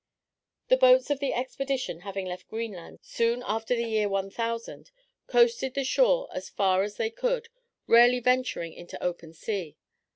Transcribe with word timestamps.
The 0.69 0.77
boats 0.77 1.11
of 1.11 1.19
the 1.19 1.31
expedition 1.31 1.99
having 1.99 2.25
left 2.25 2.49
Greenland 2.49 2.97
soon 3.03 3.43
after 3.45 3.75
the 3.75 3.85
year 3.87 4.09
1000, 4.09 4.89
coasted 5.27 5.75
the 5.75 5.83
shore 5.83 6.27
as 6.33 6.49
far 6.49 6.81
as 6.81 6.95
they 6.95 7.11
could, 7.11 7.49
rarely 7.85 8.19
venturing 8.19 8.73
into 8.73 9.03
open 9.03 9.33
sea. 9.35 9.77